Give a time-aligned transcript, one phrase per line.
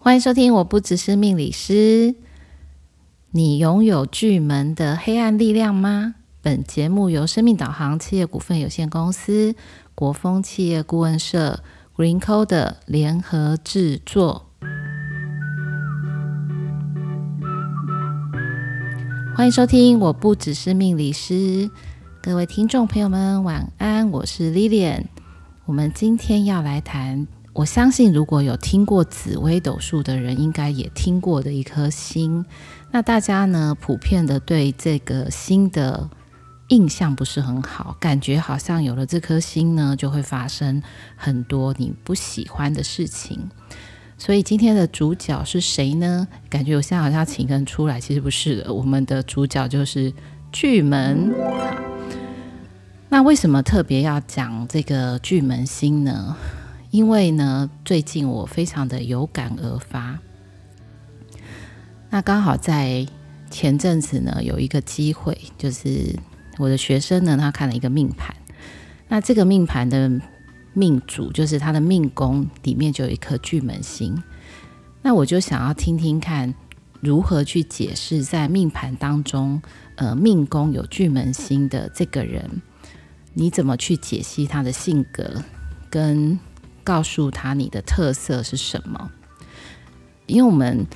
[0.00, 2.14] 欢迎收听，我不只是命理师。
[3.32, 6.14] 你拥有巨门的黑暗力量吗？
[6.40, 9.56] 本节目由生命导航企业股份有限公司、
[9.96, 11.64] 国风企业顾问社、
[11.96, 14.46] GreenCoder 联合制作。
[19.34, 21.68] 欢迎收听，我不只是命理师。
[22.22, 25.06] 各位听众朋友们，晚安，我是 Lilian。
[25.66, 27.26] 我们今天要来谈。
[27.52, 32.44] 我相信，如果有听过紫微斗数的人，应该也听过的一颗星。
[32.92, 36.08] 那大家呢，普遍的对这个星的
[36.68, 40.80] 印象不是很好，感觉好像有了这颗星呢，就会发生
[41.16, 43.48] 很多你不喜欢的事情。
[44.16, 46.28] 所以今天的主角是谁呢？
[46.48, 48.72] 感觉我现在好像请人出来，其实不是的。
[48.72, 50.12] 我们的主角就是
[50.52, 51.34] 巨门。
[53.08, 56.36] 那为什么特别要讲这个巨门星呢？
[56.90, 60.18] 因为呢，最近我非常的有感而发。
[62.08, 63.06] 那刚好在
[63.50, 66.18] 前阵子呢，有一个机会，就是
[66.56, 68.34] 我的学生呢，他看了一个命盘。
[69.08, 70.10] 那这个命盘的
[70.72, 74.22] 命主，就是他的命宫里面就有一颗巨门星。
[75.02, 76.54] 那我就想要听听看，
[77.00, 79.60] 如何去解释在命盘当中，
[79.96, 82.62] 呃，命宫有巨门星的这个人，
[83.34, 85.44] 你怎么去解析他的性格
[85.90, 86.38] 跟。
[86.88, 89.10] 告诉他你的特色是什么？
[90.24, 90.86] 因为我们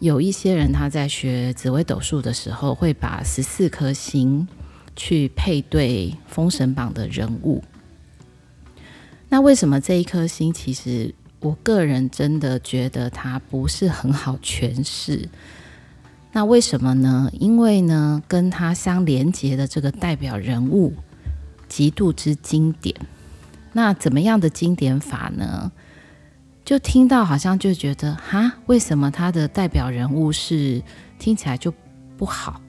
[0.00, 4.48] 有一些人他在学紫微斗数的时候，会把十四颗星
[4.96, 7.62] 去配对《封神榜》的人物。
[9.28, 15.28] 那为什么这一颗星，其实我个人真的觉得它不是很好诠释？
[16.32, 17.30] 那为什么呢？
[17.38, 20.94] 因为呢，跟它相连接的这个代表人物
[21.68, 22.96] 极度之经典。
[23.72, 25.72] 那怎么样的经典法呢？
[26.64, 30.80] 就听到好像就觉得哈，为什么他的代表人物是
[31.18, 31.74] 听起来就
[32.16, 32.60] 不好？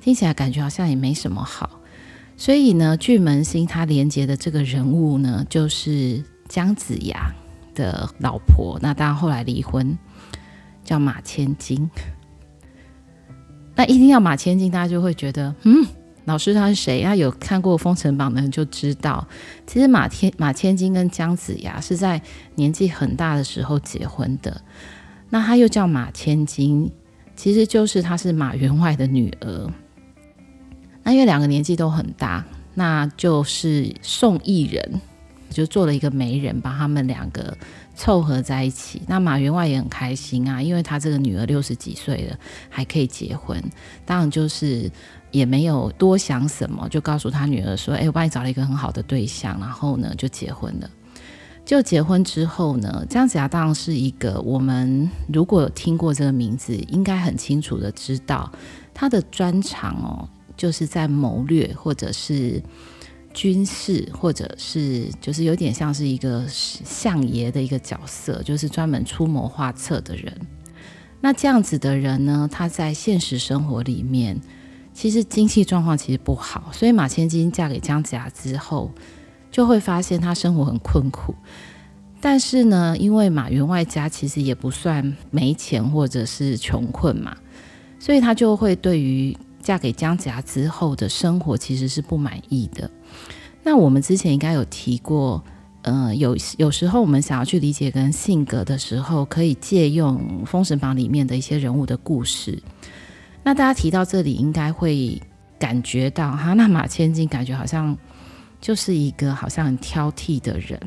[0.00, 1.70] 听起来感觉好像也没什么好。
[2.36, 7.32] 所以呢，巨门星他连接的这个人物呢，就是姜子牙
[7.74, 8.78] 的老婆。
[8.82, 9.96] 那当然后来离婚，
[10.82, 11.88] 叫马千金。
[13.76, 15.86] 那一听到马千金，大家就会觉得嗯。
[16.26, 17.02] 老师他是谁？
[17.02, 19.26] 他有看过《封神榜》的人就知道，
[19.66, 22.20] 其实马天马千金跟姜子牙是在
[22.54, 24.58] 年纪很大的时候结婚的。
[25.28, 26.90] 那他又叫马千金，
[27.36, 29.70] 其实就是他是马员外的女儿。
[31.02, 32.42] 那因为两个年纪都很大，
[32.72, 35.00] 那就是宋义人
[35.50, 37.54] 就做了一个媒人，把他们两个
[37.94, 39.02] 凑合在一起。
[39.06, 42.38] 那马员外也很开心啊，因为他这个女儿六十几岁了
[42.70, 43.62] 还可以结婚，
[44.06, 44.90] 当然就是。
[45.34, 50.88] 也没有多想什么，就告诉他女儿说：“哎，我帮你找了一个很好的对象，然后呢，就结婚了。
[51.64, 58.48] 就结婚之后呢，姜子牙当然是一个我们如果有听过这个名字，应该很清楚的知道
[58.94, 62.62] 他的专长哦，就是在谋略或者是
[63.32, 70.32] 军事，或者是就是有点像是一个相爷的一个角色，就是专门出谋划策的人。
[71.20, 74.40] 那这样子的人呢，他在现实生活里面。
[74.94, 78.90] 其实经济状况其实不好，所以马千金嫁给姜子牙之后，
[79.50, 81.34] 就会发现她生活很困苦。
[82.20, 87.36] 但是呢，因为马员外家其实也不算没钱或者是穷困嘛，
[87.98, 92.90] 所以他就会对于嫁给姜子牙之后的生活其实是不满意的。
[93.62, 95.44] 那我们之前应该有提过，
[95.82, 100.16] 呃，有有时候我们想要去理解跟性格的时候，可以借用
[100.46, 102.62] 《封神榜》里面的一些人物的故事。
[103.44, 105.20] 那大家提到这里，应该会
[105.58, 107.96] 感觉到哈，那马千金感觉好像
[108.60, 110.80] 就是一个好像很挑剔的人。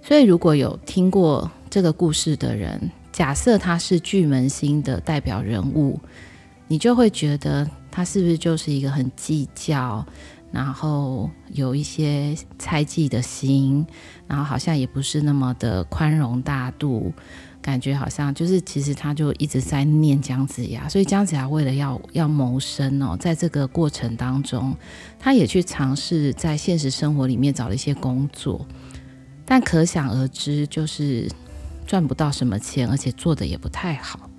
[0.00, 6.00] 所以如果有听过这个故事的人，假设他是巨门星的代表人物，
[6.68, 10.06] 你就会觉得他是不是就是一个很计较，
[10.52, 13.84] 然后有一些猜忌的心，
[14.28, 17.12] 然后好像也不是那么的宽容大度。
[17.68, 24.74] 感觉好像就是，其实他就一直在念姜子牙，所以姜子牙为了要要谋生哦，在这个过程当中，
[25.18, 28.66] 他也去尝试在现实生活里面找了一些工作，
[29.44, 31.30] 但可想而知，就是
[31.86, 34.30] 赚不到什么钱，而且做的也不太好。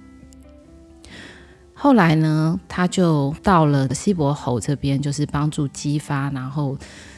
[1.75, 6.75] 后来呢，他就到了西伯侯这边，就是帮助姬发，然后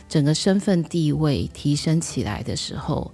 [0.09, 3.13] 整个身份地位提升起来的时候，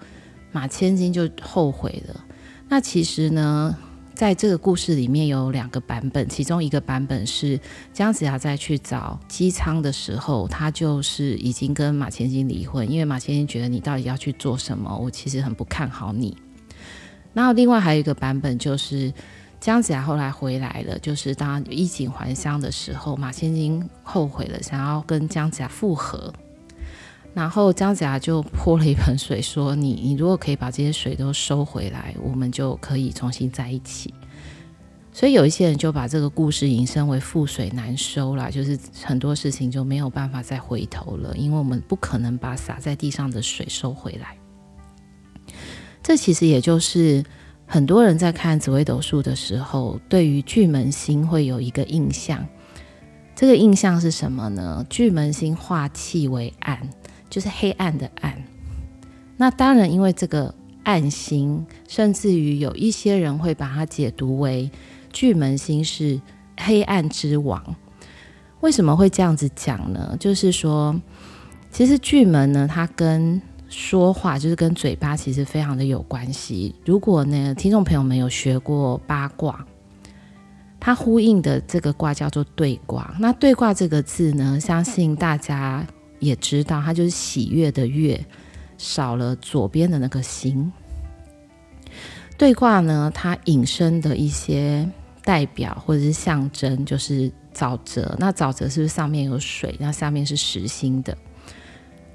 [0.52, 2.24] 马千金就后悔了。
[2.70, 3.78] 那其实呢，
[4.14, 7.60] 在这个故事里面有两个版本，其中一个版本是
[7.94, 16.38] 姜子牙在去找姬昌的时候，他就是已经跟马千金离婚，因为马千金觉得你到底要去做什么，我其实很不看好你。
[17.34, 19.14] 然后另外还有一个版本就是
[19.62, 26.34] 姜子牙后来回来了，就是当衣锦还乡的时候，马千金后悔了，想要跟姜子牙复合。
[27.38, 34.12] 然后姜子牙就泼了一盆水，说：“你你如果可以把这些水都收回来，我们就可以重新在一起。”
[35.14, 44.36] 所以有一些人就把这个故事引申为“覆水难收”了，就是很多事情就没有办法再回头了，因为我们不可能把洒在地上的水收回来。
[46.02, 47.24] 这其实也就是
[47.68, 52.44] 很多人在看紫微斗数的时候，对于巨门星会有一个印象。
[53.36, 54.84] 这个印象是什么呢？
[54.90, 56.90] 巨门星化气为暗。
[57.30, 58.34] 就是黑暗的暗，
[59.36, 60.54] 那当然，因为这个
[60.84, 64.72] 暗星，甚至于有一些人会把它解读为
[65.12, 66.20] 巨门星是
[66.58, 67.76] 黑暗之王。
[68.62, 70.16] 为什么会这样子讲呢？
[70.20, 71.00] 就是说，
[71.70, 73.40] 其实巨门呢，它跟
[73.70, 76.74] 说话，就是跟嘴巴，其实非常的有关系。
[76.86, 79.64] 如果呢，听众朋友们有学过八卦，
[80.80, 83.14] 它呼应的这个卦叫做对卦。
[83.20, 85.86] 那对卦这个字呢，相信大家。
[86.20, 88.20] 也知道它就是喜悦的悦，
[88.78, 90.72] 少了左边的那个心。
[92.38, 94.88] 对卦呢，它引申的一些
[95.24, 98.16] 代表或者是象征，就是沼泽。
[98.20, 99.76] 那沼泽是不是上面有水？
[99.80, 101.18] 那下面是实心的。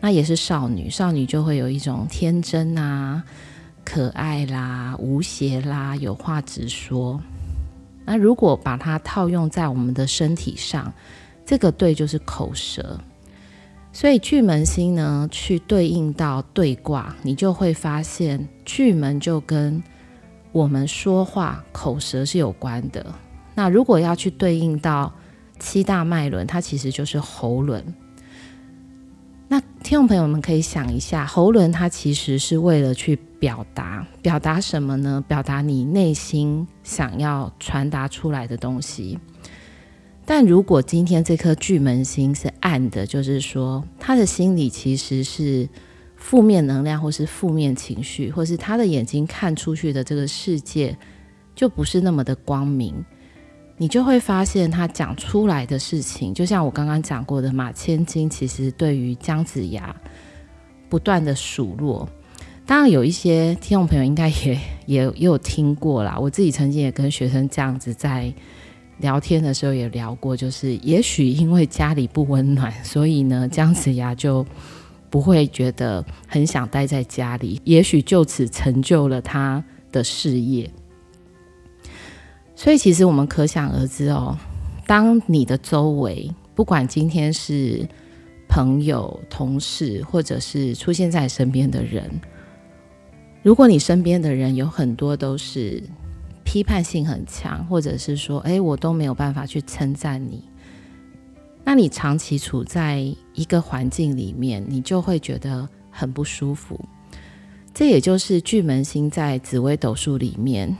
[0.00, 3.22] 那也是少女，少女就会有一种天真啊、
[3.84, 7.20] 可爱啦、无邪啦、有话直说。
[8.04, 10.92] 那如果把它套用在我们的身体上，
[11.46, 12.98] 这个对就是口舌。
[13.92, 19.82] 所以巨门星呢，去对应到对卦，你就会发现巨门就跟
[20.50, 23.04] 我们说话口舌是有关的。
[23.54, 25.12] 那如果要去对应到
[25.58, 27.84] 七大脉轮，它其实就是喉轮。
[29.48, 35.22] 那听众朋友们可以想一下，喉轮它其实是为了去表达，表达什么呢？
[35.28, 39.18] 表达你内心想要传达出来的东西。
[40.34, 45.68] 但如果今天这颗巨门星是暗的，就是说他的心里其实是
[46.16, 50.96] 负面能量，或是负面情绪，或是他的眼睛看出去的这个世界
[51.54, 53.04] 就不是那么的光明，
[53.76, 59.94] 你就会发现他讲出来的事情，就像我刚刚讲过的，马千金其实对于姜子牙
[60.88, 62.08] 不断的数落，
[62.64, 68.32] 当然有一些听众朋友应该也也也有听过啦，我自己曾经也跟学生这样子在。
[69.02, 74.46] 聊天的时候也聊过，就是也许因为家里不温暖，所以呢， 姜子牙就
[75.10, 80.70] 不会觉得很想待在家里，也许就此成就了他的事业。
[82.54, 84.38] 所以其实我们可想而知哦，
[84.86, 87.84] 当你的周围不管今天是
[88.48, 92.08] 朋友、同事，或者是出现在身边的人，
[93.42, 95.82] 如果你身边的人有很多都是。
[96.44, 100.42] 批判性很强，或者是说，哎，我都没有办法去称赞你。
[101.64, 102.98] 那你长期处在
[103.34, 106.78] 一个环境里面，你就会觉得很不舒服。
[107.72, 110.74] 这也就是巨门星在紫微斗数里面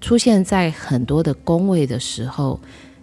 [0.00, 2.60] 出现在很多的宫位的时候，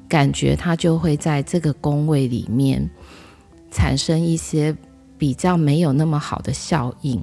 [0.07, 2.89] 感觉它就会在这个宫位里面
[3.69, 4.75] 产生一些
[5.17, 7.21] 比较没有那么好的效应。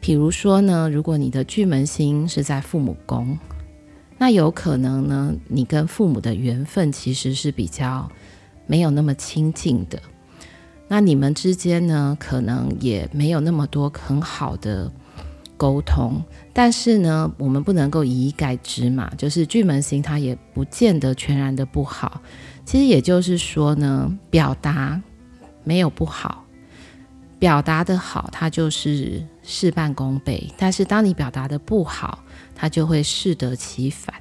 [0.00, 3.36] 比如说呢，如果你的巨门星是在父母宫。
[4.24, 8.10] 那有可能呢，你跟父母的缘分其实是比较
[8.66, 10.00] 没有那么亲近的。
[10.88, 14.90] 那你们之间呢，可能也没有那么多很好的
[15.58, 16.22] 沟通。
[16.54, 22.22] 但是呢，我们不能够以一概之嘛，就是巨门星它也不见得全然的不好。
[22.64, 24.98] 其实也就是说呢，表达
[25.64, 26.46] 没有不好，
[27.38, 30.52] 表达的好，它就是事半功倍。
[30.58, 32.24] 但是当你表达的不好，
[32.56, 34.14] 他就会适得其反。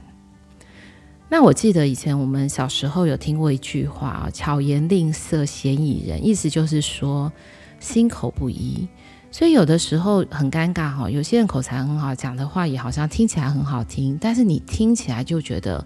[1.29, 7.31] 那我记得以前我们小时候有听过一句话啊，“巧言令色，鲜矣仁”，意思就是说
[7.79, 8.87] 心口不一。
[9.31, 15.83] 所以有的时候很尴尬哈，有些人口才很好，讲的话也好像听起来很好听，但是你听起来就觉得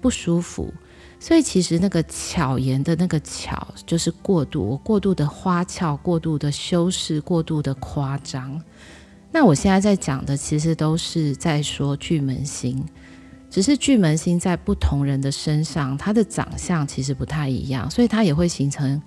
[0.00, 0.74] 不舒服。
[1.26, 8.60] 所以其实那个巧言的那个巧，就是过度，过度的花俏，过度的修饰，过度的夸张。
[9.32, 12.84] 那我现在在讲的，其实都是在说巨门星，
[13.48, 19.00] 只是巨门星在不同人的身上，它的长相其实不太一样，所以它也会形成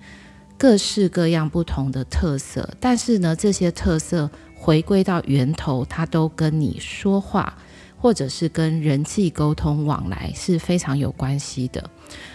[0.58, 2.68] 各式各样不同的特色。
[2.80, 7.56] 但是呢，这些特色回归到源头，它都跟你说话，
[7.98, 11.80] 或者是跟人际沟通往来是非常有关系的。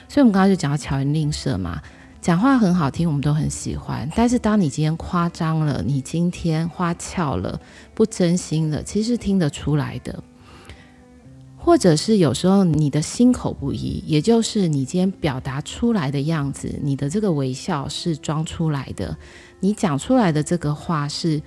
[0.07, 1.81] 所以我们刚刚就讲到巧言令色嘛。
[2.21, 4.09] 讲话很好听，我们都很喜欢。
[4.15, 7.59] 但是当你今天夸张了，你今天花俏了，
[7.93, 10.23] 不真心了，其实听得出来的。
[11.57, 19.17] 或者是有时候你的心口不一，也就是你今天表达出来的样子，你的这个微笑是装出来的，
[19.59, 21.41] 你讲出来的这个话是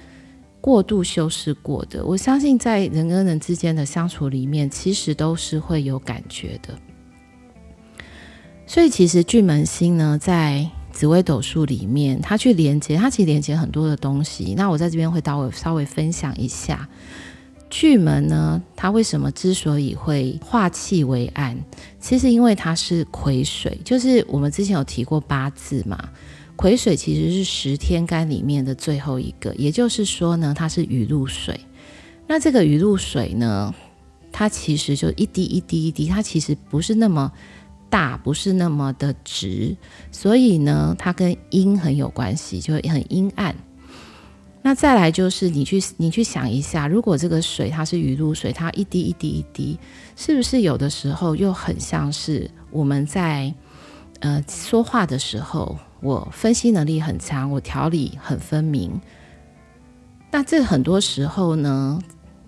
[0.66, 2.04] 过度修饰过的。
[2.04, 6.76] 我相信在人跟人之间的相处里面，其实都是会有感觉的。
[8.66, 14.54] 所以其实巨门星呢，在紫微斗数里面，它去连接，它其实连接很多的东西。
[14.56, 16.88] 那我在这边会稍微稍微分享一下。
[17.70, 21.56] 巨门呢，它为什么之所以会化气为暗？
[22.00, 26.08] 其实因为它是癸水，就是我们之前有提过八字嘛。
[26.56, 31.60] 癸水其实是十天干里面的最后一个，也就是说呢，它是雨露水。
[32.26, 33.75] 那这个雨露水呢，
[34.32, 37.30] 它其实就一滴一滴一滴，它其实不是那么
[37.90, 39.76] 大，不是那么的直，
[40.10, 43.54] 所以呢，它跟阴很有关系，就会很阴暗。
[44.62, 49.78] 那再来就是你去你去想一下，如果这个水它是雨露水，它一滴一滴一滴，
[50.16, 53.54] 是不是有的时候又很像是我们在
[54.18, 59.00] 呃说话的时候，我分析能力很强，我条理很分明。
[60.30, 61.98] 那这很多时候呢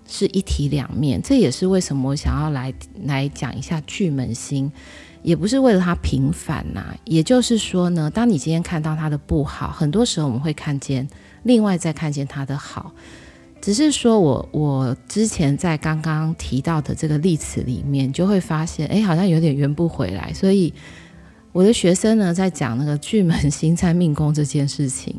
[0.07, 2.73] 是一体两面，这也是为什么我想要来
[3.05, 4.71] 来讲一下巨门星，
[5.23, 11.07] 也不是为了它平反呐、也就是说呢，当你今天看到它的不好，很多时候我们会看见。
[11.43, 12.91] 另外再看见他的好，
[13.61, 20.33] 只是说我我之前在刚刚提到的这个例子里面，就会发现，哎，好像有点圆不回来。
[20.33, 20.73] 所以
[21.51, 25.15] 我的学生呢，在讲那个巨门星在命宫这件事情，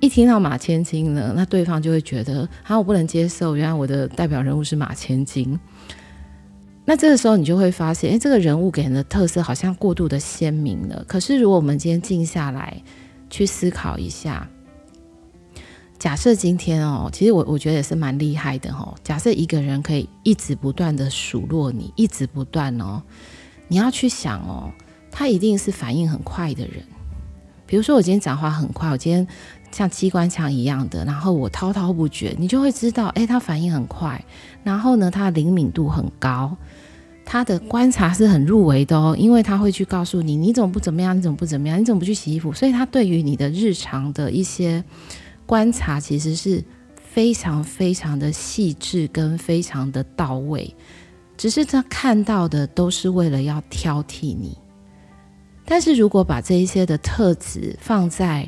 [0.00, 5.58] 一听到马千金呢，那对方就会觉得，好，我不能接受，原来我的代表人物是马千金。
[6.84, 11.04] 那这个时候你就会发现，哎，这个人物给人的特色好像过度的鲜明了。
[11.06, 12.82] 可是如果我们今天静下来
[13.30, 14.48] 去思考一下。
[15.98, 18.92] 假设今天哦，其实我我觉得也是蛮厉害的哦。
[19.04, 23.00] 假设一个人可以一直不断的数落你，一直不断哦，
[23.68, 24.72] 你要去想哦，
[25.12, 26.82] 他一定是反应很快的人。
[27.66, 29.24] 比如说我今天讲话很快，我今天
[29.70, 34.24] 像机关枪一样的，然后我滔滔不绝，你就会知道，哎，他反应很快。
[34.64, 36.56] 然后呢，他灵敏度很高，
[37.24, 42.52] 他的观察是很入围的哦，因为他会去告诉你，你怎么不怎么样，你怎么不怎么样，你怎么不去洗衣服？
[42.52, 44.82] 所以他对于你的日常的一些。
[45.44, 46.64] 观察其实是
[46.96, 50.74] 非常非常的细致跟非常的到位，
[51.36, 54.56] 只是他看到的都是为了要挑剔你。
[55.74, 58.46] 但是如果把这一些的特质放在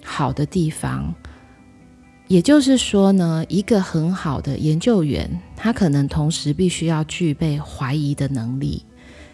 [0.00, 1.12] 好的地方，
[2.28, 8.86] 也就是说呢，一个很好的研究员，他可能同时必须要具备怀疑的能力，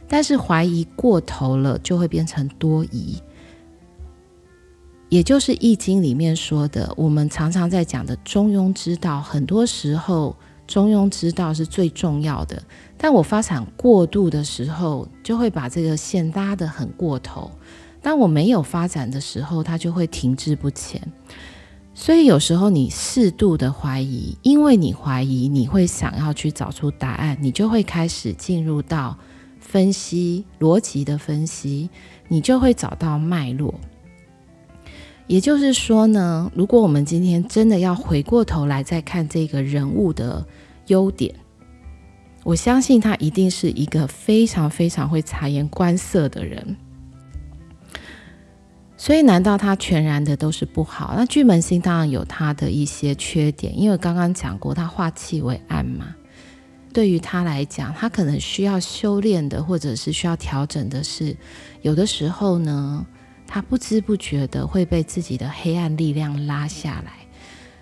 [0.08, 3.18] 但是怀疑过头了就会变成多疑。
[5.11, 10.35] 也就是《易经》里面说的，我们常常在讲的中庸之道，很多时候
[10.68, 12.62] 中庸之道是最重要的。
[12.96, 17.50] 但我发展过度的时候，就会把这个线拉得很过头；
[18.00, 21.00] 当我没有发展的时候，它就会停滞不前。
[21.94, 29.18] 所以有时候你适度的怀疑，因为你怀疑，你会想要去找出答案，你就会开始进入到
[29.58, 31.90] 分析逻辑的分析，
[32.28, 33.75] 你就会找到脉络。
[35.26, 40.46] 也就是说呢，如果我们今天真的要回过头来再看这个人物的
[40.88, 41.35] 优点，
[42.45, 46.76] 我相信他一定是一个非常非常会察言观色的人。
[48.97, 51.14] 所以，难道他全然的都是不好？
[51.16, 56.14] 那巨门星当然有他的一些缺点，因为刚刚讲过，他化气为暗嘛。
[56.92, 61.37] 对于他来讲，他可能需要修炼的，或者是需要调整的是，
[61.83, 63.07] 有的时候呢。
[63.50, 67.17] 他不知不觉的会被自己的黑暗力量拉下来。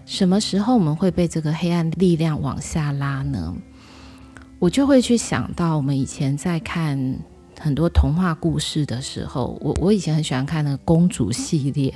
[0.07, 3.53] 什么时候我们会被这个黑暗力量往下拉呢？
[4.61, 7.19] 我就会去想到我们以前在看
[7.59, 11.93] 很多童话故事的时候，我我以前很喜欢看那个公主系列。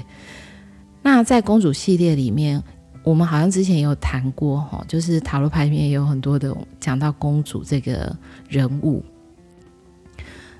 [1.03, 2.61] 那在公主系列里面，
[3.05, 8.15] 我们好像之前也有谈过哈，就是塔罗牌里面也有很多的讲到公主这个
[8.49, 9.03] 人物。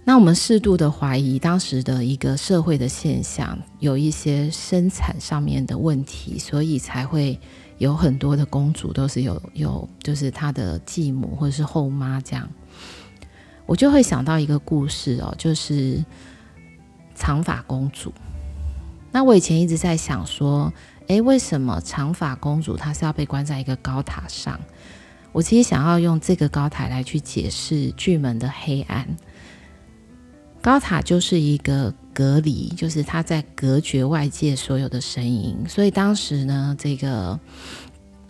[0.03, 7.39] 那我们适度的怀疑当时的一个社会的现象，有一些生产上面的问题，所以才会
[7.79, 12.49] 有很多的公主都是有有，就是她的继母或者是后妈这样。
[13.67, 16.05] 我就会想到一个故事哦，就是
[17.15, 18.13] 长发公主。
[19.13, 20.73] 那我以前一直在想说，
[21.07, 24.59] 诶，为什么长发公主她是要被关在一个高塔上？
[25.31, 29.07] 我其实想要用这个高台来去解释巨门的黑暗。
[30.63, 35.57] 高塔就是一个隔离，就是它在隔绝外界所有的声音。
[35.69, 37.39] 所以当时呢，这个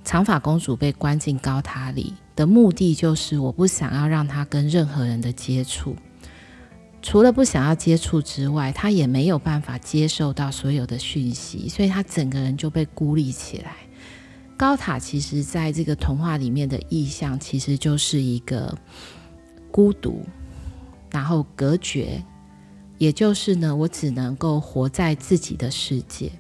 [0.05, 5.97] 长发公主被关进高塔里的目的就是我不想要让她跟任何人的接触。
[7.03, 13.75] 除了不想要接触之外，他也没有办法接受到所有的讯息，所以他整个人就被孤立起来。
[14.55, 18.77] 高塔其实在这个童话里面的意象，其实就是一个
[19.71, 20.23] 孤独，
[21.11, 22.23] 然后隔绝，
[22.99, 26.31] 也就是呢，我只能够活在自己的世界。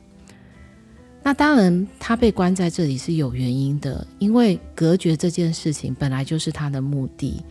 [1.22, 7.44] 那当然，他被关在这里是有原因的，因为隔绝这件事情本来就是他的目的。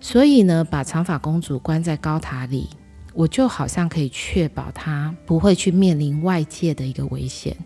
[0.00, 2.68] 所以呢，把长发公主关在高塔里，
[3.14, 7.56] 我就好像可以确保她不会去面临外界的一个危险。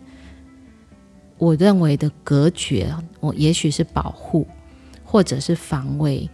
[1.37, 4.47] 我认为的隔绝，我也许是保护，
[5.03, 6.27] 或者是防卫。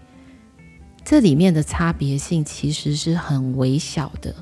[1.04, 4.36] 这里面的差别性其实是很微小的。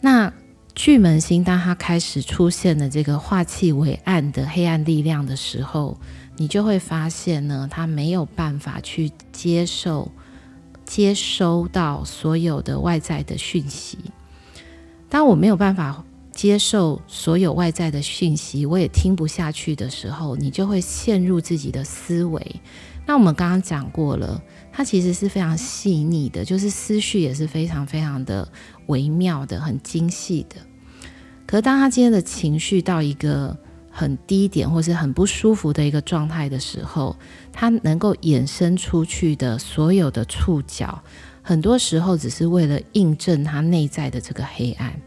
[0.00, 0.32] 那
[0.74, 5.98] 巨门星当它开始出现了这个化气为暗的黑暗力量的时候，
[6.36, 10.10] 你就会发现呢，它没有办法去接受。
[10.86, 13.96] 接收到所有的外在的讯息，
[15.08, 22.44] 当我没有办法接受所有外在的讯息，我也听不下去的时候，你就会陷入自己的思维。
[23.06, 24.42] 那我们刚刚讲过了，
[24.80, 28.50] 它其实是非常细腻的，就是思绪也是非常非常的
[28.86, 30.56] 微妙的、很精细的。
[31.44, 33.54] 可是当他今天的情绪到一个
[33.90, 37.14] 很低点或是很不舒服的一个状态的时候，
[37.52, 41.02] 他能够衍生出去的所有的触角，
[41.42, 44.98] 很多时候只是为了印证他内在的这个黑暗。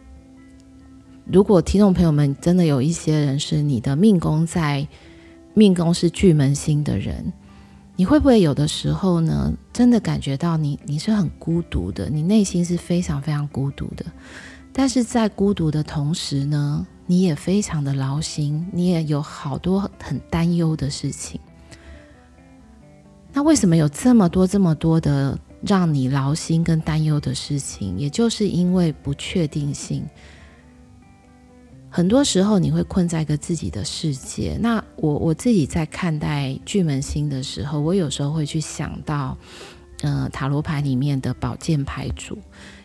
[1.25, 4.87] 如果听众朋友们真的有一些人是你的命宫在
[5.55, 7.33] 命宫是巨门星的人，
[7.95, 14.03] 你会不会有的时候呢，真的感觉到你你是很孤独的，你内心是非常非常孤独的，
[14.71, 21.39] 但是在孤独的同时呢，你也非常的劳心，你也有好多很担忧的事情。
[23.31, 27.97] 那为什么有这么多、这么多的让你劳心跟担忧的事情？
[27.97, 30.03] 也就是因为不确定性。
[31.95, 34.57] 很多时候你会困在一个自己的世界。
[34.59, 39.37] 那我我自己在看待巨门星的时候，我有时候会去想到，
[40.01, 42.33] 呃，塔罗牌里面的宝剑牌组，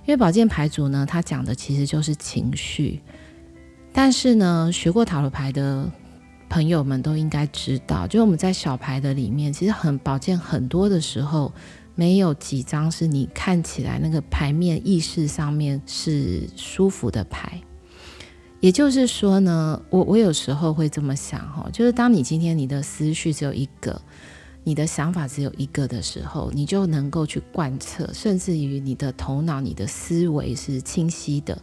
[0.04, 3.00] 因为宝剑牌组呢，它讲的其实就是情绪。
[3.94, 5.90] 但是呢，学过塔罗牌的
[6.50, 11.50] 朋友们都应该知道，就我们在小牌的里面，其实很宝剑很多的时候，
[11.94, 17.58] 没有几张是你看起来那个牌面意识上面是舒服的牌。
[18.60, 24.00] 也就是说呢，我我有时候会这么想哈，就是当你今天你的思绪只有一个，
[24.64, 31.56] 你的想法只有一个的时候，你就能够去贯彻，甚至于你的头脑、你的思维是清晰的。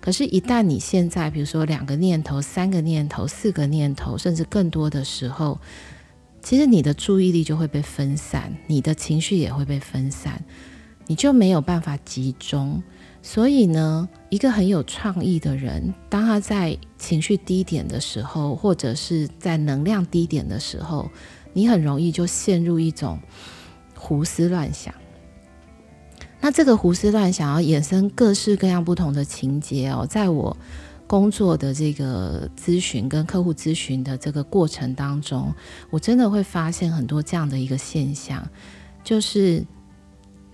[0.00, 5.60] 可是，一旦你现在，比如说两个念头、三个念头、四个念头，甚至更多的时候，
[6.42, 10.44] 其实你的注意力就会被分散，你的情绪也会被分散，
[11.06, 12.82] 你就没有办法集中。
[13.26, 21.10] 所以呢，一个很有创意的人，当他在情绪低点的时候，或者是在能量低点的时候，
[21.52, 23.18] 你很容易就陷入一种
[23.96, 24.94] 胡思乱想。
[26.40, 30.56] 那这个胡思乱想要衍生各式各样不同的情节哦，在我
[31.08, 35.52] 工作的这个咨询跟客户咨询的这个过程当中，
[35.90, 38.48] 我真的会发现很多这样的一个现象，
[39.02, 39.66] 就是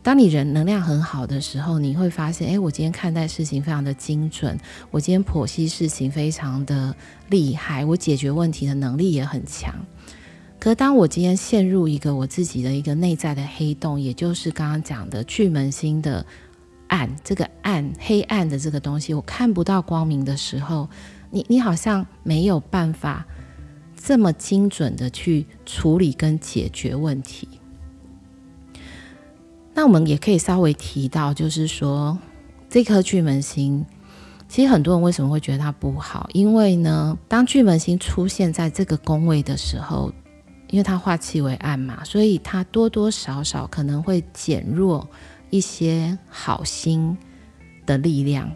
[0.02, 4.58] 当你人能量很好的时候，你会发现，哎，我今天看待事情非常的精准，
[4.90, 6.94] 我今天剖析事情非常的
[7.30, 9.72] 厉害，我解决问题的能力也很强。
[10.58, 16.26] 可当我今天陷入一个我自己的一个内在的黑洞，也就是刚刚讲的巨门星的
[16.88, 20.88] 暗，这个暗黑暗的这个东西，我看不到光明的时候，
[21.30, 23.24] 你你好像没有办法
[23.96, 27.48] 这么精准的去处理跟解决问题。
[29.74, 32.18] 那我们也可以稍微提到，就是说
[32.68, 33.84] 这颗巨门星，
[34.48, 36.28] 其实很多人为什么会觉得它不好？
[36.32, 40.12] 因为呢，当巨门星出现在这个宫位的时候。
[40.68, 45.06] 因为它化气为暗嘛，所以它多多少少可能会减弱
[45.50, 47.14] 一些好心
[47.84, 48.50] 的力量，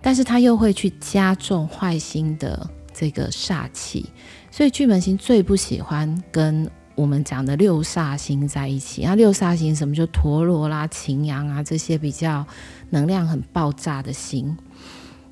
[0.00, 4.06] 但是它又会去加重坏心的这个煞气，
[4.50, 9.04] 所以巨门星最不喜欢跟我们讲的六煞星在一起。
[9.04, 12.44] 那六煞星什么就陀罗啦、擎羊啊这些比较
[12.90, 14.56] 能量很爆炸的星，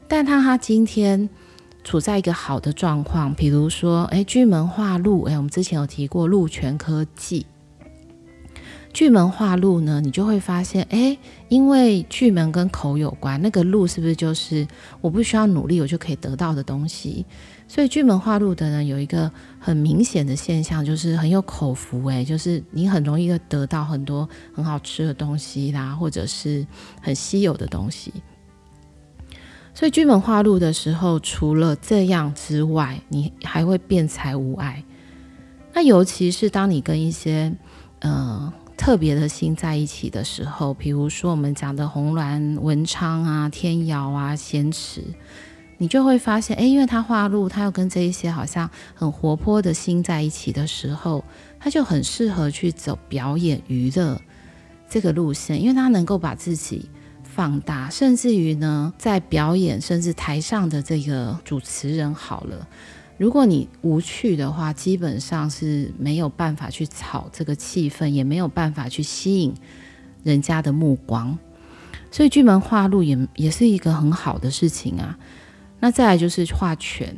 [0.07, 1.29] 但它它今天。
[1.87, 7.45] 处在一个好的状况，比如说，哎，巨门化禄，哎，我们之前有提过禄全科技，
[8.91, 11.19] 巨门化禄呢，你就会发现，哎，
[11.51, 14.67] 因为巨门跟口有关，那个禄是不是就是
[15.03, 17.27] 我不需要努力，我就可以得到的东西？
[17.75, 26.65] 所以巨门化禄的人有一个很明显的现象，就是很有口福，哎，就是你很容易的得到很多很好吃的东西啦，或者是
[27.03, 28.13] 很稀有的东西。
[29.75, 34.85] 所以巨门化禄的时候，除了这样之外，你还会变财无碍。
[35.73, 37.53] 那尤其是当你跟一些
[37.99, 45.03] 呃特别的星在一起的时候，比如说我们讲的红鸾、文昌啊、天姚啊、仙池，
[45.85, 51.23] 你就会发现，哎，因为他化禄，他又跟这一些好像很活泼的心在一起的时候，
[51.61, 54.19] 他就很适合去走表演娱乐
[54.89, 56.89] 这个路线，因为他能够把自己
[57.23, 62.67] 放大，甚至于呢，在表演甚至台上的这个主持人好了。
[63.19, 69.53] 如果你无趣的话，基本上是没有办法去炒这个气氛，也没有办法去吸引
[70.23, 71.39] 人家的目光。
[72.11, 75.19] 所以巨门化禄也也是一个很好的事情啊。
[75.85, 77.15] 那再来就是画权，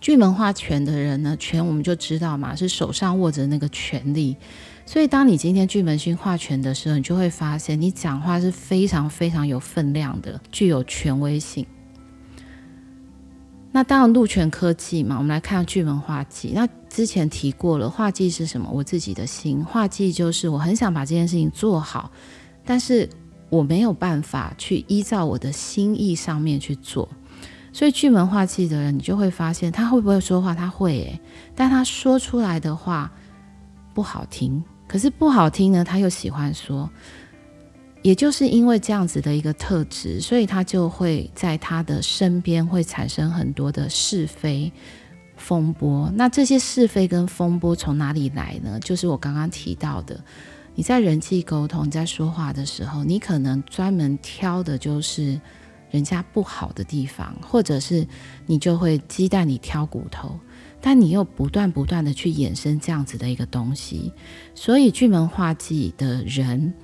[0.00, 4.36] 巨门画权的人呢，权我们就知道嘛，是手上握着那个权力。
[4.84, 11.64] 所以当你今天巨门星化权的时候，你就会发现你讲话是非常非常有分量的，具有权威性。
[13.70, 16.50] 那当然，禄权科技嘛，我们来看巨门化忌。
[16.52, 18.68] 那之前提过了，化忌是什么？
[18.72, 19.64] 我自己的心。
[19.64, 22.10] 化忌就是我很想把这件事情做好，
[22.64, 23.08] 但是
[23.48, 27.08] 我没有办法去依照我的心意上面去做。
[27.74, 30.54] 所以巨门化气的人，你就会发现他会不会说话？
[30.54, 31.20] 他会诶，
[31.56, 33.10] 但他说出来的话
[33.92, 34.62] 不好听。
[34.86, 36.88] 可是不好听呢，他又喜欢说。
[38.02, 44.70] 也就是因为这样子的一个特质，所以他就会在他的身边会产生很多的是非
[45.36, 46.12] 风波。
[46.14, 48.78] 那这些是非跟风波从哪里来呢？
[48.80, 50.22] 就是我刚刚提到的，
[50.74, 55.40] 你在人际沟通、你在说话的时候，你可能专门挑的就是
[55.94, 58.04] 人家不好的地方，或者是
[58.46, 60.36] 你就会鸡蛋里挑骨头，
[60.80, 64.12] 但你又不断不断的去衍生这样子的一个东西。
[64.56, 66.74] 所以巨门化忌的人。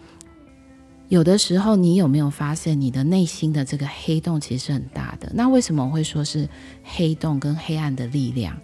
[1.09, 5.29] 有的时候，你有没有发现你的内心的这个黑洞其实是很大的？
[5.35, 6.49] 那为什么我会说是
[6.85, 8.57] 黑洞跟黑暗的力量？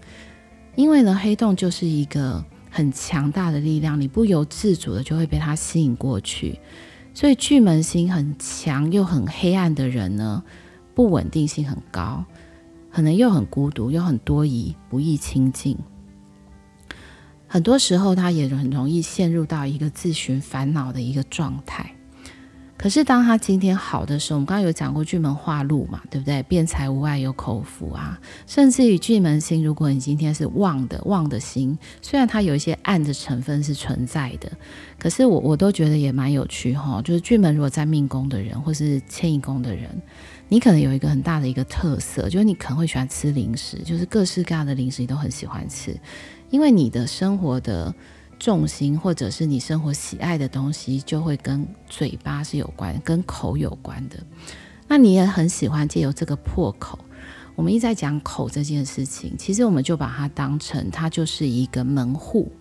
[0.76, 6.60] 因为呢，黑洞就是一个很强大的力量，你不由自主的就会被它吸引过去。
[7.16, 10.44] 所以巨门星很强又很黑暗的人呢，
[10.94, 12.22] 不稳定性很高，
[12.92, 15.78] 可能又很孤独又很多疑，不易亲近。
[17.46, 21.95] 很多时候，他也很容易陷入到一个自寻烦恼的一个状态。
[22.78, 26.42] 可是当他今天好的时候，我们刚刚有讲过巨门化禄嘛，对不对？
[26.42, 28.20] 辩财无碍，有口福啊。
[28.46, 34.52] 甚至于巨门星，如果你今天是旺的旺的星，虽然它有一些暗的成分是存在的，
[34.98, 37.00] 可是我我都觉得也蛮有趣哈。
[37.02, 39.90] 就是巨门如果在命宫的人，或是迁移宫的人，
[40.48, 45.98] 你可能有一个很大的一个特色，就是你可能会喜欢吃零食，就是各式各样的零食你都很喜欢吃，
[46.50, 47.94] 因为你的生活的。
[48.38, 54.16] 重心，或者是你生活喜爱的东西，就会跟嘴巴是有关，跟口有关的。
[54.88, 56.98] 那你也很喜欢借由这个破口。
[57.54, 62.52] 我们一直在讲口这件事情，其实我们就把它当成它就是一个门户，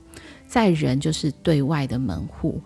[0.47, 2.61] 在人就是对外的门户。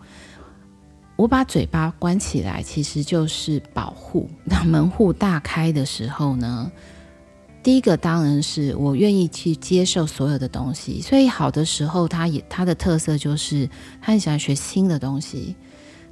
[1.16, 4.30] 我把嘴巴关起来，其实就是保护。
[4.44, 6.70] 那门户大开的时候呢？
[7.62, 13.68] 第一个当然是我愿意去接受所有的东西，所以好的时候，他也他的特色就是
[14.00, 15.54] 他很喜欢学新的东西，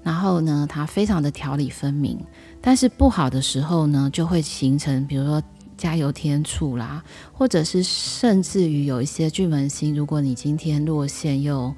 [0.02, 2.18] 然后呢，他非常的条理分明。
[2.61, 5.42] 但是不好的时候呢，就会形成比如说
[5.78, 11.74] 加油添醋啦，或者是甚至于有一些巨门星，如果你今天落线又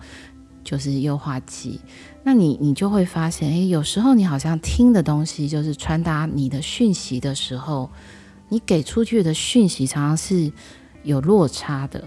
[0.64, 1.80] 就是又化忌，
[2.24, 7.88] 那你你就会发现，诶，有时候你好像听的东西就是传达你的讯息的时候。
[8.50, 10.52] 你给出去的讯息常常是
[11.02, 12.06] 有落差的，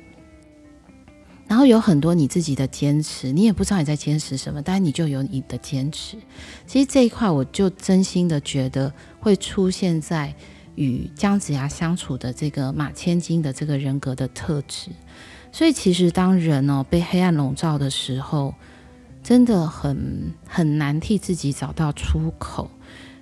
[1.48, 6.18] 然后有很多你自己的坚持，你也不知道你在坚持什么，但是你就有你的坚持。
[6.68, 10.36] 其实这一块，我就真心的觉得会出现在
[10.76, 14.90] 与姜子牙相处的这个马千金的这个人格的特质。
[15.52, 18.54] 所以，其实当人哦被黑暗笼罩的时候，
[19.24, 22.70] 真的很很难替自己找到出口。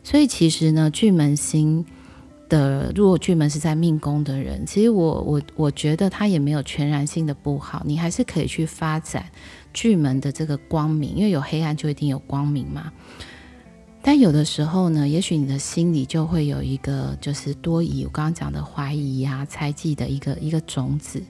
[0.03, 1.86] 所以，其实呢，巨门星。
[2.52, 9.26] 的，如果巨门是在命宫的人，其实我我我觉得他也没有全然性的不好，你还是可以去发展
[9.74, 12.92] 巨门的这个光明，因为有黑暗就一定有光明嘛。
[14.04, 21.24] 但有的时候呢，也许你的心里就会有一个就是多疑，我刚刚讲的怀疑啊、猜忌的一个一个种子。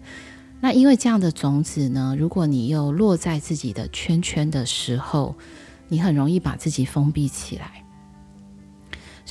[0.59, 5.35] 那因为这样的种子呢，如果你又落在自己的圈圈的时候，
[5.87, 7.83] 你很容易把自己封闭起来。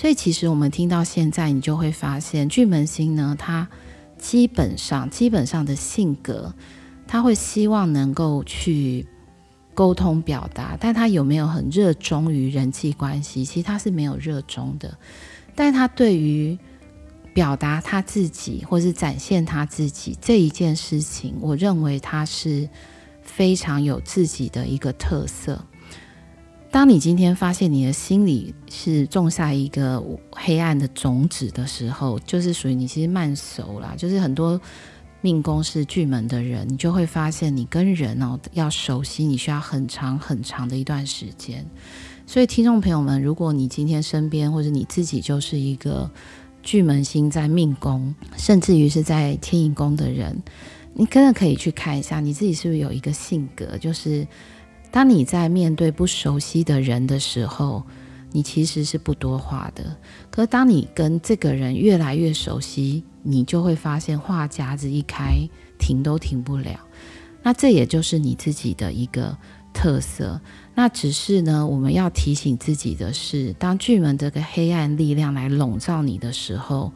[0.00, 3.68] 所以，其实我们听到现在，你就会发现，巨门星呢，它
[4.16, 6.54] 基本上、基本上的性格，
[7.06, 9.06] 他会希望能够去
[9.74, 13.44] 沟通表达，但他有没有很热衷于人际关系？
[13.44, 14.96] 其实他是没有热衷的，
[15.54, 16.58] 但他对于
[17.34, 22.66] 表达他自己或是展现他自己这一件事情，我认为他是
[23.22, 25.62] 非常有自己的一个特色。
[26.72, 33.94] 当你今天发现你的心里是种下一个黑暗的种子的时候，就是属于你其实慢熟啦。
[33.96, 34.58] 就是很多
[35.20, 41.66] 命宫是巨门的人，你就会发现你跟人哦要熟悉，你需要很长很长的一段时间。
[42.24, 46.08] 所以听众朋友们，如果你今天身边或者你自己就是一个
[46.62, 50.40] 巨门星在命宫，甚至于是在天乙宫的人，
[50.94, 54.24] 你真的可以去看一下你自己是不是有一个性格，就是。
[54.90, 57.84] 当你在面对不熟悉的人的时候，
[58.32, 59.96] 你其实是不多话的。
[60.30, 65.36] 可当你跟这个人越来越熟悉，你就会发现话匣子一开，
[65.78, 66.78] 停都停不了。
[67.42, 69.36] 那这也就是你自己的一个
[69.72, 70.40] 特色。
[70.74, 76.92] 那只是呢，我们要提醒自己的是，当巨门这个黑暗力量来笼罩你的时候。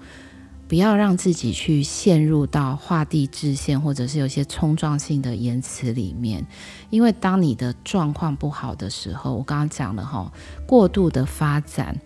[0.75, 6.45] 不要让自己去陷入到画地自限，或者是有些冲撞性的言辞里面，
[6.91, 10.33] 因为当你的状况不好的时候，我刚刚讲了哈，
[10.67, 11.97] 过度的发展，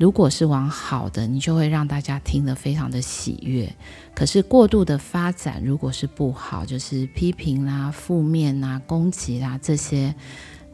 [0.00, 3.68] 如果是往好的，你就会让大家听得非常的喜悦；
[4.16, 10.12] 可是过度的发展，如果是不好，就是批评啦、负面啦、攻击啦这些。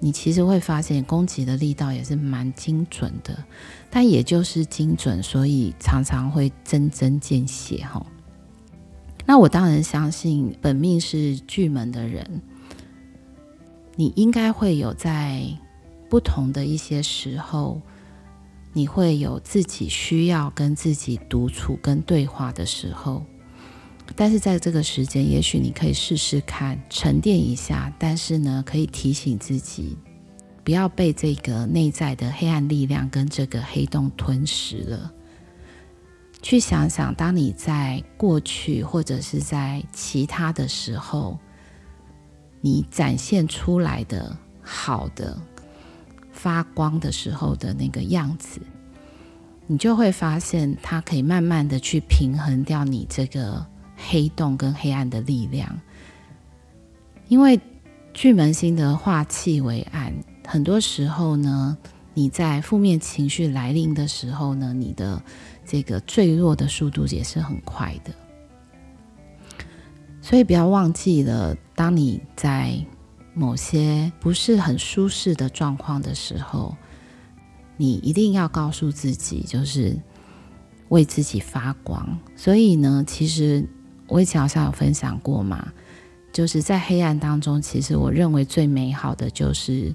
[0.04, 3.44] 你其实会发现攻击的力道也是蛮精准的，
[3.88, 8.04] 但也就是精准，所以常常会针针见血哈。
[9.24, 12.42] 那我当然相信本命是巨门的人，
[13.94, 15.46] 你应该会有在
[16.10, 17.80] 不同的一些时候，
[18.72, 23.24] 你会有自己需要跟自己独处跟对话的时候。
[24.16, 27.92] 但是在这个时间，也许你可以试试看沉淀一下。
[27.98, 29.96] 但是呢，可以提醒自己，
[30.64, 35.12] 不要被这个内在的黑暗力量跟这个黑洞吞噬了。
[36.40, 41.38] 去想想，当你在过去或者是在其他的时候，
[42.61, 45.40] 你展现出来的好的
[46.33, 48.61] 发光的时候的那个样子，
[49.66, 53.64] 你就会发现，它可以慢慢的去平衡掉你这个。
[54.08, 55.80] 黑洞跟黑暗的力量，
[57.28, 57.60] 因为
[58.12, 60.12] 巨门星的化气为暗，
[60.46, 61.78] 很多时候呢，
[62.12, 65.22] 你在负面情绪来临的时候呢，你的
[65.64, 68.12] 这个坠落的速度也是很快的。
[70.20, 72.84] 所以不要忘记了，当你在
[73.34, 76.76] 某些不是很舒适的状况的时候，
[77.76, 79.96] 你一定要告诉自己，就是
[80.90, 82.18] 为自己发光。
[82.36, 83.66] 所以呢，其实。
[84.12, 85.72] 我以前好像有分享过嘛，
[86.35, 89.94] 就是在黑暗当中，其实我认为最美好的就是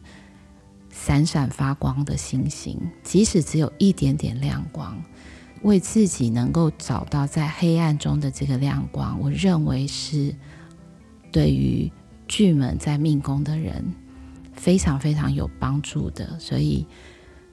[0.90, 5.00] 闪闪发光的星星，即使只有一点点亮光，
[5.62, 10.34] 为自己能够找到在黑暗中的这个亮光，我认为是
[11.32, 11.92] 对于
[12.28, 13.86] 巨门在命宫的人
[14.52, 16.40] 非常非常有帮助的。
[16.40, 16.84] 所以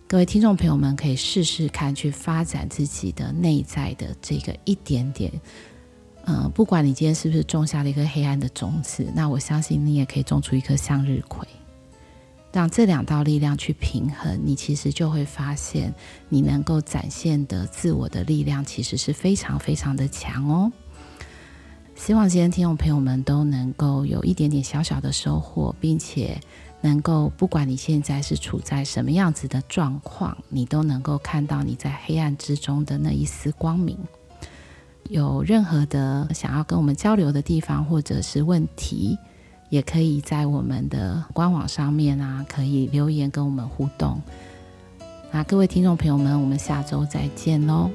[0.09, 5.31] 各位听众朋友们可以试试看，去发展自己的内在的这个一点点。
[6.26, 11.46] 嗯，不管你今天是不是种下了一颗黑暗的种子，那我相信你也可以种出一颗向日葵，
[12.50, 15.94] 让这两道力量去平衡，你其实就会发现，
[16.30, 20.72] 你能够展现的自我的力量其实是非常非常的强哦。
[21.94, 26.40] 希望今天听众朋友们都能够有一点点小小的收获，并且
[26.80, 33.98] 能够不管你现在是处在什么样子的状况，你都能够看到你在黑暗之中的那一丝光明。
[35.10, 39.18] 有任何的想要跟我们交流的地方，或者是问题，
[39.68, 44.20] 也可以在我们的官网上面啊，可以留言跟我们互动。
[45.30, 47.90] 那各位听众朋友们，我们下周再见喽。